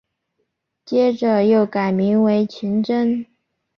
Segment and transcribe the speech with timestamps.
[0.83, 3.23] 接着又改名为晴贞。